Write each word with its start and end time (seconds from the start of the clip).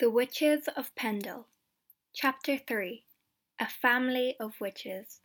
The 0.00 0.10
Witches 0.10 0.66
of 0.76 0.92
Pendle 0.96 1.46
Chapter 2.12 2.58
3 2.58 3.04
A 3.60 3.66
Family 3.68 4.34
of 4.40 4.60
Witches 4.60 5.20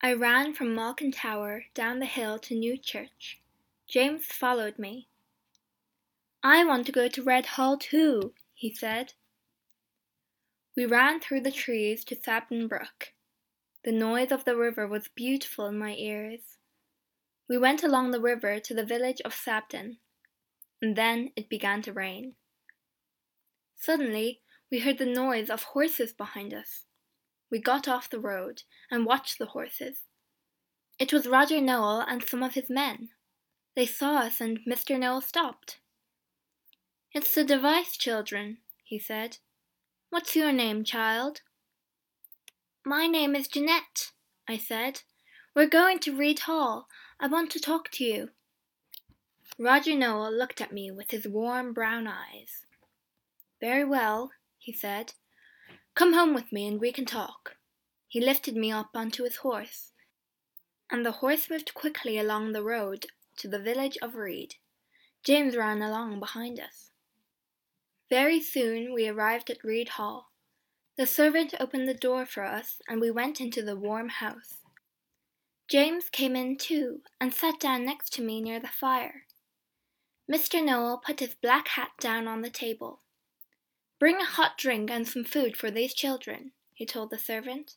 I 0.00 0.12
ran 0.12 0.54
from 0.54 0.72
Malkin 0.72 1.10
Tower 1.10 1.64
down 1.74 1.98
the 1.98 2.06
hill 2.06 2.38
to 2.38 2.54
New 2.54 2.78
Church. 2.78 3.40
James 3.88 4.26
followed 4.26 4.78
me. 4.78 5.08
I 6.44 6.64
want 6.64 6.86
to 6.86 6.92
go 6.92 7.08
to 7.08 7.24
Red 7.24 7.46
Hall 7.46 7.76
too, 7.76 8.32
he 8.54 8.72
said. 8.72 9.14
We 10.76 10.86
ran 10.86 11.18
through 11.18 11.40
the 11.40 11.50
trees 11.50 12.04
to 12.04 12.14
Sabden 12.14 12.68
Brook. 12.68 13.14
The 13.82 13.90
noise 13.90 14.30
of 14.30 14.44
the 14.44 14.54
river 14.54 14.86
was 14.86 15.08
beautiful 15.08 15.66
in 15.66 15.76
my 15.76 15.96
ears. 15.96 16.56
We 17.48 17.58
went 17.58 17.82
along 17.82 18.12
the 18.12 18.20
river 18.20 18.60
to 18.60 18.74
the 18.74 18.86
village 18.86 19.20
of 19.24 19.34
Sabden, 19.34 19.96
and 20.80 20.94
then 20.94 21.32
it 21.34 21.48
began 21.48 21.82
to 21.82 21.92
rain. 21.92 22.36
Suddenly, 23.76 24.40
we 24.70 24.80
heard 24.80 24.98
the 24.98 25.06
noise 25.06 25.50
of 25.50 25.62
horses 25.62 26.12
behind 26.12 26.52
us. 26.52 26.84
We 27.50 27.60
got 27.60 27.86
off 27.86 28.10
the 28.10 28.18
road 28.18 28.62
and 28.90 29.06
watched 29.06 29.38
the 29.38 29.46
horses. 29.46 30.04
It 30.98 31.12
was 31.12 31.28
Roger 31.28 31.60
Nowell 31.60 32.00
and 32.00 32.24
some 32.24 32.42
of 32.42 32.54
his 32.54 32.68
men. 32.68 33.10
They 33.76 33.86
saw 33.86 34.18
us 34.18 34.40
and 34.40 34.60
Mr. 34.66 34.98
Nowell 34.98 35.20
stopped. 35.20 35.78
It's 37.12 37.34
the 37.34 37.44
Device 37.44 37.96
children, 37.96 38.58
he 38.82 38.98
said. 38.98 39.38
What's 40.10 40.34
your 40.34 40.52
name, 40.52 40.82
child? 40.82 41.42
My 42.84 43.06
name 43.06 43.34
is 43.34 43.48
Jeanette, 43.48 44.12
I 44.48 44.56
said. 44.56 45.02
We're 45.54 45.68
going 45.68 45.98
to 46.00 46.16
Reed 46.16 46.40
Hall. 46.40 46.88
I 47.20 47.26
want 47.26 47.50
to 47.52 47.60
talk 47.60 47.90
to 47.92 48.04
you. 48.04 48.30
Roger 49.58 49.94
Nowell 49.94 50.32
looked 50.32 50.60
at 50.60 50.72
me 50.72 50.90
with 50.90 51.10
his 51.10 51.26
warm 51.26 51.72
brown 51.72 52.06
eyes. 52.06 52.65
Very 53.60 53.84
well, 53.84 54.30
he 54.58 54.72
said. 54.72 55.14
Come 55.94 56.12
home 56.12 56.34
with 56.34 56.52
me 56.52 56.66
and 56.66 56.80
we 56.80 56.92
can 56.92 57.06
talk. 57.06 57.56
He 58.08 58.20
lifted 58.20 58.56
me 58.56 58.70
up 58.70 58.90
onto 58.94 59.24
his 59.24 59.36
horse, 59.36 59.92
and 60.90 61.04
the 61.04 61.12
horse 61.12 61.50
moved 61.50 61.74
quickly 61.74 62.18
along 62.18 62.52
the 62.52 62.62
road 62.62 63.06
to 63.38 63.48
the 63.48 63.58
village 63.58 63.98
of 64.00 64.14
Reed. 64.14 64.54
James 65.24 65.56
ran 65.56 65.82
along 65.82 66.20
behind 66.20 66.60
us. 66.60 66.90
Very 68.08 68.40
soon 68.40 68.94
we 68.94 69.08
arrived 69.08 69.50
at 69.50 69.64
Reed 69.64 69.90
Hall. 69.90 70.30
The 70.96 71.06
servant 71.06 71.54
opened 71.58 71.88
the 71.88 71.94
door 71.94 72.24
for 72.24 72.44
us, 72.44 72.80
and 72.88 73.00
we 73.00 73.10
went 73.10 73.40
into 73.40 73.62
the 73.62 73.76
warm 73.76 74.08
house. 74.08 74.58
James 75.68 76.08
came 76.10 76.36
in 76.36 76.56
too, 76.56 77.00
and 77.20 77.34
sat 77.34 77.58
down 77.58 77.84
next 77.84 78.12
to 78.14 78.22
me 78.22 78.40
near 78.40 78.60
the 78.60 78.68
fire. 78.68 79.24
Mr. 80.30 80.64
Nowell 80.64 81.02
put 81.04 81.20
his 81.20 81.34
black 81.34 81.68
hat 81.68 81.90
down 82.00 82.28
on 82.28 82.42
the 82.42 82.50
table. 82.50 83.00
Bring 83.98 84.16
a 84.16 84.24
hot 84.24 84.58
drink 84.58 84.90
and 84.90 85.08
some 85.08 85.24
food 85.24 85.56
for 85.56 85.70
these 85.70 85.94
children, 85.94 86.52
he 86.74 86.84
told 86.84 87.10
the 87.10 87.18
servant. 87.18 87.76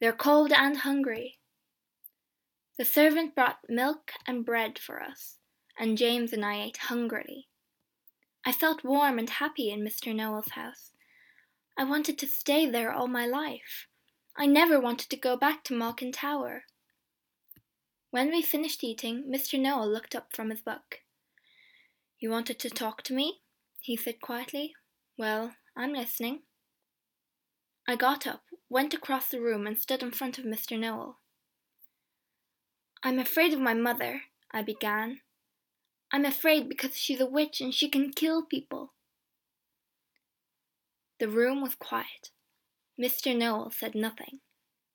They're 0.00 0.12
cold 0.12 0.52
and 0.52 0.78
hungry. 0.78 1.38
The 2.76 2.84
servant 2.84 3.34
brought 3.34 3.60
milk 3.68 4.12
and 4.26 4.44
bread 4.44 4.78
for 4.78 5.02
us, 5.02 5.38
and 5.78 5.96
James 5.96 6.32
and 6.32 6.44
I 6.44 6.60
ate 6.60 6.76
hungrily. 6.76 7.48
I 8.44 8.52
felt 8.52 8.84
warm 8.84 9.18
and 9.18 9.30
happy 9.30 9.70
in 9.70 9.80
Mr. 9.80 10.14
Nowell's 10.14 10.50
house. 10.50 10.90
I 11.78 11.84
wanted 11.84 12.18
to 12.18 12.26
stay 12.26 12.68
there 12.68 12.92
all 12.92 13.08
my 13.08 13.26
life. 13.26 13.86
I 14.36 14.46
never 14.46 14.78
wanted 14.78 15.08
to 15.10 15.16
go 15.16 15.36
back 15.36 15.64
to 15.64 15.74
Malkin 15.74 16.12
Tower. 16.12 16.64
When 18.10 18.30
we 18.30 18.42
finished 18.42 18.84
eating, 18.84 19.24
Mr. 19.32 19.58
Nowell 19.58 19.90
looked 19.90 20.14
up 20.14 20.34
from 20.34 20.50
his 20.50 20.60
book. 20.60 21.00
You 22.18 22.30
wanted 22.30 22.58
to 22.60 22.70
talk 22.70 23.02
to 23.04 23.14
me? 23.14 23.40
he 23.80 23.96
said 23.96 24.20
quietly. 24.20 24.74
Well, 25.16 25.52
I'm 25.76 25.92
listening. 25.92 26.40
I 27.86 27.94
got 27.94 28.26
up, 28.26 28.42
went 28.68 28.94
across 28.94 29.28
the 29.28 29.40
room, 29.40 29.66
and 29.66 29.78
stood 29.78 30.02
in 30.02 30.10
front 30.10 30.38
of 30.38 30.44
Mr. 30.44 30.78
Nowell. 30.78 31.18
I'm 33.02 33.18
afraid 33.18 33.52
of 33.52 33.60
my 33.60 33.74
mother, 33.74 34.22
I 34.50 34.62
began. 34.62 35.20
I'm 36.12 36.24
afraid 36.24 36.68
because 36.68 36.96
she's 36.96 37.20
a 37.20 37.26
witch 37.26 37.60
and 37.60 37.72
she 37.72 37.88
can 37.88 38.12
kill 38.12 38.44
people. 38.44 38.94
The 41.20 41.28
room 41.28 41.60
was 41.60 41.74
quiet. 41.74 42.30
Mr. 43.00 43.36
Nowell 43.36 43.70
said 43.70 43.94
nothing, 43.94 44.40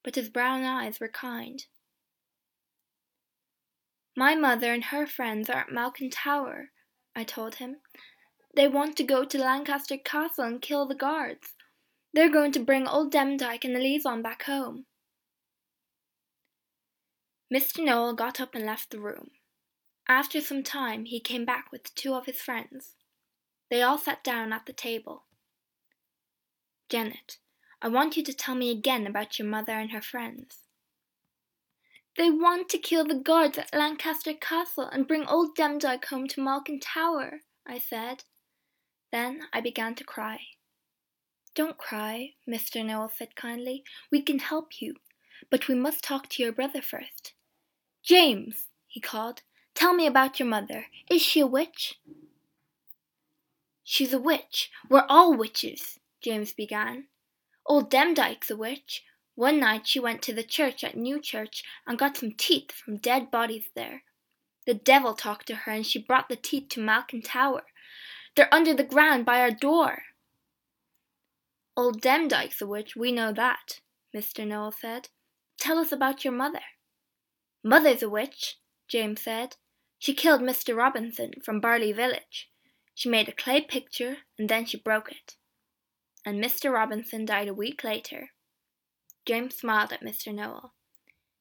but 0.03 0.15
his 0.15 0.29
brown 0.29 0.63
eyes 0.63 0.99
were 0.99 1.07
kind. 1.07 1.65
My 4.17 4.35
mother 4.35 4.73
and 4.73 4.85
her 4.85 5.07
friends 5.07 5.49
are 5.49 5.59
at 5.59 5.71
Malkin 5.71 6.09
Tower, 6.09 6.71
I 7.15 7.23
told 7.23 7.55
him. 7.55 7.77
They 8.55 8.67
want 8.67 8.95
to 8.97 9.03
go 9.03 9.23
to 9.25 9.37
Lancaster 9.37 9.97
Castle 9.97 10.45
and 10.45 10.61
kill 10.61 10.85
the 10.85 10.95
guards. 10.95 11.53
They're 12.13 12.31
going 12.31 12.51
to 12.53 12.59
bring 12.59 12.87
old 12.87 13.13
Demdike 13.13 13.63
and 13.63 13.75
Alizon 13.75 14.21
back 14.21 14.43
home. 14.43 14.85
Mr. 17.53 17.83
Nowell 17.83 18.13
got 18.13 18.39
up 18.39 18.55
and 18.55 18.65
left 18.65 18.89
the 18.91 18.99
room. 18.99 19.31
After 20.07 20.41
some 20.41 20.63
time, 20.63 21.05
he 21.05 21.19
came 21.19 21.45
back 21.45 21.71
with 21.71 21.93
two 21.95 22.13
of 22.13 22.25
his 22.25 22.41
friends. 22.41 22.95
They 23.69 23.81
all 23.81 23.97
sat 23.97 24.23
down 24.23 24.51
at 24.51 24.65
the 24.65 24.73
table. 24.73 25.25
Jennet, 26.89 27.37
I 27.81 27.87
want 27.87 28.17
you 28.17 28.23
to 28.23 28.33
tell 28.33 28.55
me 28.55 28.71
again 28.71 29.05
about 29.05 29.37
your 29.37 29.47
mother 29.47 29.73
and 29.73 29.91
her 29.91 30.01
friends. 30.01 30.63
They 32.17 32.29
want 32.29 32.69
to 32.69 32.79
kill 32.79 33.05
the 33.05 33.15
guards 33.15 33.57
at 33.57 33.73
Lancaster 33.73 34.33
Castle 34.33 34.89
and 34.91 35.07
bring 35.07 35.25
old 35.27 35.55
Demdike 35.55 36.05
home 36.05 36.27
to 36.29 36.41
Malkin 36.41 36.79
Tower, 36.79 37.41
I 37.65 37.77
said. 37.77 38.23
Then 39.11 39.41
I 39.51 39.61
began 39.61 39.95
to 39.95 40.03
cry. 40.03 40.39
Don't 41.55 41.77
cry, 41.77 42.33
Mr. 42.47 42.85
Nowell 42.85 43.09
said 43.09 43.35
kindly. 43.35 43.83
We 44.11 44.21
can 44.21 44.39
help 44.39 44.81
you, 44.81 44.95
but 45.49 45.67
we 45.67 45.75
must 45.75 46.03
talk 46.03 46.29
to 46.29 46.43
your 46.43 46.51
brother 46.51 46.81
first. 46.81 47.33
James, 48.03 48.67
he 48.87 48.99
called, 48.99 49.41
tell 49.73 49.93
me 49.93 50.07
about 50.07 50.39
your 50.39 50.47
mother. 50.47 50.85
Is 51.09 51.21
she 51.21 51.39
a 51.39 51.47
witch? 51.47 51.99
She's 53.83 54.13
a 54.13 54.19
witch. 54.19 54.69
We're 54.89 55.05
all 55.09 55.35
witches, 55.35 55.99
James 56.21 56.53
began. 56.53 57.07
Old 57.65 57.89
Demdike's 57.89 58.51
a 58.51 58.55
witch. 58.55 59.03
One 59.35 59.59
night 59.59 59.87
she 59.87 59.99
went 59.99 60.21
to 60.23 60.33
the 60.33 60.43
church 60.43 60.83
at 60.83 60.97
New 60.97 61.19
Church 61.19 61.63
and 61.87 61.97
got 61.97 62.17
some 62.17 62.33
teeth 62.33 62.71
from 62.71 62.97
dead 62.97 63.31
bodies 63.31 63.69
there. 63.75 64.03
The 64.67 64.73
devil 64.73 65.13
talked 65.13 65.47
to 65.47 65.55
her 65.55 65.71
and 65.71 65.85
she 65.85 65.97
brought 65.97 66.29
the 66.29 66.35
teeth 66.35 66.69
to 66.69 66.79
Malkin 66.79 67.21
Tower. 67.21 67.63
They're 68.35 68.53
under 68.53 68.73
the 68.73 68.83
ground 68.83 69.25
by 69.25 69.41
our 69.41 69.51
door. 69.51 70.03
Old 71.75 72.01
Demdike's 72.01 72.61
a 72.61 72.67
witch, 72.67 72.95
we 72.95 73.11
know 73.11 73.31
that, 73.33 73.79
Mr. 74.15 74.45
Nowell 74.45 74.71
said. 74.71 75.09
Tell 75.57 75.77
us 75.77 75.91
about 75.91 76.23
your 76.23 76.33
mother. 76.33 76.61
Mother's 77.63 78.03
a 78.03 78.09
witch, 78.09 78.57
James 78.87 79.21
said. 79.21 79.55
She 79.97 80.13
killed 80.13 80.41
Mr. 80.41 80.75
Robinson 80.75 81.33
from 81.43 81.59
Barley 81.59 81.91
Village. 81.91 82.49
She 82.95 83.09
made 83.09 83.27
a 83.29 83.33
clay 83.33 83.61
picture 83.61 84.17
and 84.37 84.49
then 84.49 84.65
she 84.65 84.77
broke 84.77 85.11
it. 85.11 85.35
And 86.25 86.43
Mr. 86.43 86.71
Robinson 86.71 87.25
died 87.25 87.47
a 87.47 87.53
week 87.53 87.83
later. 87.83 88.29
James 89.25 89.55
smiled 89.55 89.91
at 89.91 90.03
Mr. 90.03 90.33
Nowell. 90.33 90.73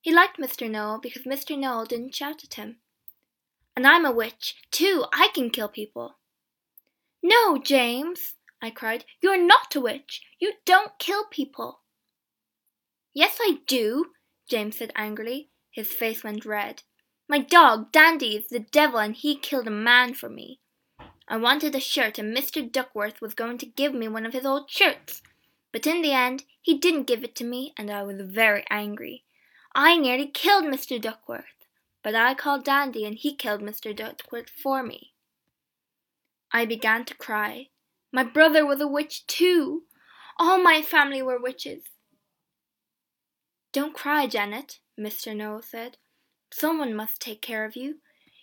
He 0.01 0.13
liked 0.13 0.39
Mr. 0.39 0.71
Nowell 0.71 0.99
because 1.01 1.23
Mr. 1.23 1.59
Nowell 1.59 1.85
didn't 1.85 2.15
shout 2.15 2.45
at 2.45 2.55
him. 2.55 2.79
And 3.77 3.87
I'm 3.87 4.05
a 4.05 4.13
witch, 4.13 4.57
too. 4.71 5.05
I 5.13 5.29
can 5.35 5.51
kill 5.51 5.69
people. 5.69 6.19
No, 7.29 7.59
James, 7.59 8.37
I 8.63 8.71
cried. 8.71 9.05
You're 9.21 9.37
not 9.37 9.77
a 9.77 9.83
witch. 9.83 10.23
You 10.41 10.55
don't 10.65 10.99
kill 10.99 11.27
people. 11.27 11.81
Yes, 13.13 13.37
I 13.39 13.59
do, 13.67 14.13
James 14.49 14.79
said 14.79 14.95
angrily. 14.97 15.51
His 15.71 15.89
face 15.89 16.25
went 16.25 16.47
red. 16.47 16.85
My 17.29 17.39
dog, 17.39 17.93
Dandy, 17.93 18.35
is 18.35 18.49
the 18.49 18.61
devil, 18.61 18.99
and 18.99 19.15
he 19.15 19.37
killed 19.37 19.67
a 19.67 19.71
man 19.71 20.15
for 20.15 20.31
me. 20.31 20.61
I 21.29 21.37
wanted 21.37 21.75
a 21.75 21.81
shirt, 21.81 22.19
and 22.19 22.35
Mr. 22.35 22.73
Duckworth 22.73 23.21
was 23.21 23.35
going 23.35 23.59
to 23.59 23.67
give 23.67 23.93
me 23.93 24.09
one 24.09 24.25
of 24.25 24.33
his 24.33 24.47
old 24.47 24.71
shirts. 24.71 25.21
But 25.71 25.87
in 25.87 26.01
the 26.01 26.13
end, 26.13 26.45
he 26.63 26.79
didn't 26.79 27.07
give 27.07 27.23
it 27.23 27.35
to 27.37 27.45
me, 27.45 27.75
and 27.77 27.91
I 27.91 28.05
was 28.05 28.23
very 28.23 28.65
angry. 28.71 29.25
I 29.75 29.99
nearly 29.99 30.29
killed 30.29 30.65
Mr. 30.65 30.99
Duckworth, 30.99 31.67
but 32.03 32.15
I 32.15 32.33
called 32.33 32.65
Dandy, 32.65 33.05
and 33.05 33.17
he 33.19 33.35
killed 33.35 33.61
Mr. 33.61 33.95
Duckworth 33.95 34.49
for 34.49 34.83
me. 34.83 35.13
I 36.53 36.65
began 36.65 37.05
to 37.07 37.15
cry. 37.15 37.69
My 38.13 38.25
brother 38.25 38.67
was 38.67 38.81
a 38.81 38.89
witch 38.89 39.27
too. 39.27 39.83
All 40.39 40.63
my 40.63 40.83
family 40.83 41.21
were 41.21 41.41
witches. 41.41 41.83
Don't 43.73 43.95
cry, 43.95 44.27
Jennet, 44.27 44.79
Mr. 44.99 45.37
Nowell 45.37 45.63
said. 45.63 45.99
Someone 46.51 46.95
must 46.95 47.21
take 47.21 47.43
care 47.43 47.65
of 47.65 47.77
you. 47.77 47.97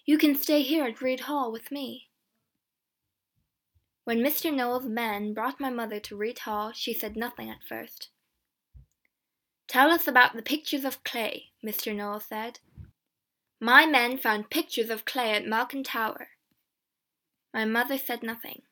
You 0.06 0.18
can 0.18 0.36
stay 0.36 0.62
here 0.62 0.86
at 0.86 1.02
Reed 1.02 1.22
Hall 1.22 1.52
with 1.52 1.72
me. 1.72 2.10
When 4.04 4.20
Mr. 4.20 4.54
Nowell's 4.54 4.86
men 4.86 5.34
brought 5.34 5.60
my 5.60 5.72
mother 5.72 6.00
to 6.02 6.16
Reed 6.16 6.40
Hall, 6.40 6.72
she 6.74 6.94
said 6.94 7.16
nothing 7.16 7.50
at 7.50 7.64
first. 7.68 8.10
Tell 9.68 9.90
us 9.90 10.08
about 10.08 10.36
the 10.36 10.44
pictures 10.44 10.86
of 10.86 11.04
clay, 11.04 11.46
Mr. 11.66 11.96
Nowell 11.96 12.20
said. 12.20 12.60
My 13.60 13.88
men 13.88 14.20
found 14.20 14.52
pictures 14.52 14.92
of 14.92 15.06
clay 15.06 15.32
at 15.32 15.48
Malkin 15.48 15.84
Tower. 15.84 16.28
My 17.56 17.64
mother 17.64 17.98
said 17.98 18.22
nothing. 18.22 18.64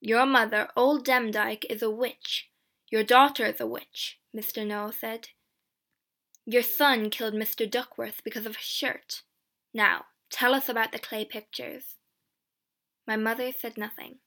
Your 0.00 0.26
mother, 0.26 0.68
old 0.76 1.04
Demdike, 1.04 1.64
is 1.68 1.82
a 1.82 1.90
witch. 1.90 2.50
Your 2.88 3.02
daughter 3.02 3.46
is 3.46 3.60
a 3.60 3.66
witch, 3.66 4.20
Mr. 4.32 4.64
Nowell 4.64 4.92
said. 4.92 5.30
Your 6.46 6.62
son 6.62 7.10
killed 7.10 7.34
Mr. 7.34 7.68
Duckworth 7.68 8.22
because 8.22 8.46
of 8.46 8.54
a 8.54 8.60
shirt. 8.60 9.22
Now, 9.74 10.04
tell 10.30 10.54
us 10.54 10.68
about 10.68 10.92
the 10.92 11.00
clay 11.00 11.24
pictures. 11.24 11.96
My 13.08 13.16
mother 13.16 13.50
said 13.50 13.76
nothing. 13.76 14.18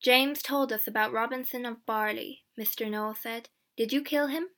James 0.00 0.40
told 0.40 0.72
us 0.72 0.86
about 0.86 1.12
Robinson 1.12 1.66
of 1.66 1.84
Barley, 1.84 2.44
Mr. 2.56 2.88
Nowell 2.88 3.16
said. 3.20 3.48
Did 3.76 3.92
you 3.92 4.02
kill 4.02 4.28
him? 4.28 4.50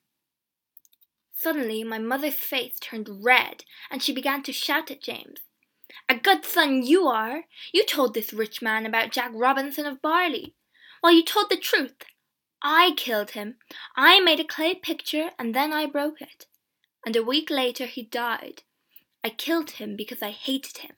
Suddenly 1.33 1.85
my 1.85 1.99
mother's 1.99 2.35
face 2.35 2.79
turned 2.79 3.25
red, 3.25 3.65
and 3.91 4.03
she 4.03 4.13
began 4.13 4.43
to 4.43 4.53
shout 4.53 4.91
at 4.91 5.01
James. 5.01 5.41
A 6.09 6.15
good 6.15 6.45
son 6.45 6.83
you 6.83 7.07
are! 7.07 7.45
You 7.73 7.85
told 7.85 8.15
this 8.15 8.33
rich 8.33 8.63
man 8.63 8.87
about 8.87 9.13
Jack 9.13 9.31
Robinson 9.35 9.87
of 9.87 10.03
Barley. 10.03 10.55
Well, 11.03 11.13
you 11.13 11.25
told 11.25 11.51
the 11.51 11.57
truth. 11.57 12.05
I 12.63 12.93
killed 12.97 13.31
him. 13.31 13.57
I 13.97 14.21
made 14.21 14.41
a 14.41 14.45
clay 14.45 14.75
picture, 14.75 15.31
and 15.39 15.55
then 15.55 15.73
I 15.73 15.87
broke 15.87 16.21
it. 16.21 16.47
And 17.07 17.17
a 17.17 17.23
week 17.23 17.51
later 17.51 17.87
he 17.87 18.03
died. 18.03 18.63
I 19.25 19.31
killed 19.31 19.73
him 19.73 19.97
because 19.97 20.23
I 20.23 20.31
hated 20.31 20.79
him. 20.79 20.97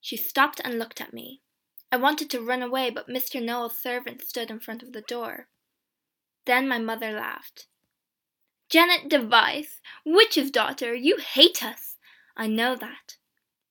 She 0.00 0.16
stopped 0.16 0.60
and 0.64 0.78
looked 0.78 1.00
at 1.00 1.14
me. 1.14 1.40
I 1.90 1.96
wanted 1.96 2.28
to 2.30 2.40
run 2.40 2.62
away, 2.62 2.90
but 2.90 3.08
Mr. 3.08 3.42
Nowell's 3.42 3.78
servant 3.78 4.22
stood 4.22 4.50
in 4.50 4.60
front 4.60 4.82
of 4.82 4.92
the 4.92 5.00
door. 5.00 5.48
Then 6.44 6.68
my 6.68 6.78
mother 6.78 7.12
laughed. 7.12 7.66
Jennet 8.68 9.08
Device, 9.08 9.80
witch's 10.04 10.50
daughter, 10.50 10.94
you 10.94 11.18
hate 11.18 11.62
us. 11.64 11.93
I 12.36 12.46
know 12.46 12.76
that. 12.76 13.16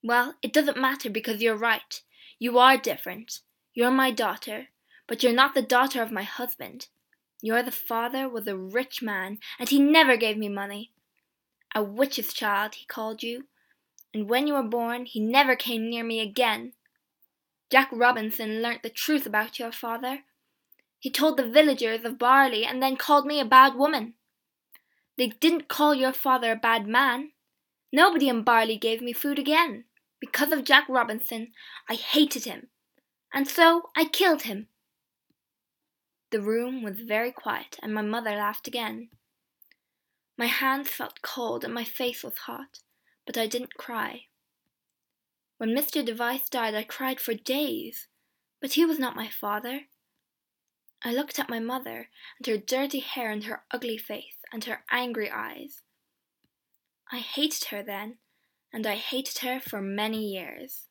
Well, 0.02 0.36
it 0.42 0.54
doesn't 0.54 0.78
matter 0.78 1.10
because 1.10 1.42
you're 1.42 1.58
right. 1.58 2.02
You 2.40 2.58
are 2.60 2.78
different. 2.78 3.40
You're 3.74 3.92
my 3.92 4.12
daughter, 4.12 4.68
but 5.08 5.24
you're 5.24 5.34
not 5.34 5.54
the 5.54 5.62
daughter 5.62 6.02
of 6.02 6.12
my 6.12 6.24
husband. 6.24 6.88
Your 7.42 7.62
the 7.62 7.72
father 7.72 8.30
was 8.30 8.48
a 8.48 8.58
rich 8.58 9.02
man, 9.02 9.40
and 9.60 9.68
he 9.68 9.80
never 9.80 10.16
gave 10.16 10.38
me 10.38 10.48
money. 10.48 10.92
A 11.76 11.84
witch's 11.84 12.34
child, 12.34 12.76
he 12.76 12.86
called 12.86 13.22
you, 13.22 13.46
and 14.14 14.30
when 14.30 14.48
you 14.48 14.54
were 14.54 14.64
born, 14.64 15.06
he 15.06 15.20
never 15.20 15.56
came 15.56 15.90
near 15.90 16.04
me 16.04 16.22
again. 16.22 16.74
Jack 17.70 17.90
Robinson 17.92 18.62
learnt 18.62 18.84
the 18.84 18.90
truth 18.90 19.26
about 19.26 19.60
your 19.60 19.72
father. 19.72 20.20
He 21.00 21.10
told 21.10 21.36
the 21.36 21.50
villagers 21.50 22.06
of 22.06 22.18
Barley 22.18 22.64
and 22.64 22.82
then 22.82 22.96
called 22.96 23.26
me 23.26 23.42
a 23.42 23.46
bad 23.46 23.76
woman. 23.76 24.14
They 25.18 25.28
didn't 25.28 25.68
call 25.68 25.94
your 25.94 26.14
father 26.14 26.54
a 26.54 26.56
bad 26.56 26.88
man. 26.88 27.33
Nobody 27.96 28.28
in 28.28 28.42
Barley 28.42 28.76
gave 28.76 29.04
me 29.04 29.14
food 29.14 29.38
again. 29.38 29.86
Because 30.20 30.52
of 30.52 30.64
Jack 30.64 30.86
Robinson, 30.90 31.52
I 31.88 31.94
hated 31.94 32.46
him. 32.46 32.70
And 33.32 33.48
so 33.48 33.92
I 33.96 34.06
killed 34.06 34.42
him. 34.44 34.68
The 36.32 36.42
room 36.42 36.82
was 36.82 37.02
very 37.02 37.32
quiet, 37.32 37.78
and 37.84 37.94
my 37.94 38.02
mother 38.02 38.32
laughed 38.32 38.68
again. 38.68 39.10
My 40.40 40.48
hands 40.48 40.90
felt 40.90 41.22
cold 41.22 41.64
and 41.64 41.74
my 41.74 41.84
face 41.84 42.24
was 42.24 42.36
hot, 42.36 42.80
but 43.28 43.38
I 43.38 43.46
didn't 43.46 43.76
cry. 43.76 44.24
When 45.58 45.70
Mr. 45.70 46.04
Device 46.04 46.50
died, 46.50 46.74
I 46.74 46.84
cried 46.84 47.20
for 47.20 47.36
days, 47.36 48.08
but 48.60 48.74
he 48.74 48.86
was 48.86 48.98
not 48.98 49.16
my 49.16 49.30
father. 49.30 49.82
I 51.04 51.14
looked 51.14 51.38
at 51.38 51.50
my 51.50 51.60
mother, 51.60 52.10
and 52.40 52.48
her 52.48 52.58
dirty 52.58 53.00
hair 53.00 53.30
and 53.30 53.44
her 53.44 53.64
ugly 53.70 54.00
face, 54.00 54.38
and 54.52 54.64
her 54.64 54.84
angry 54.90 55.30
eyes. 55.30 55.84
I 57.12 57.20
hated 57.20 57.66
her 57.66 57.84
then, 57.84 58.18
and 58.72 58.88
I 58.88 58.96
hated 58.96 59.40
her 59.40 59.60
for 59.60 59.82
many 59.82 60.26
years. 60.26 60.88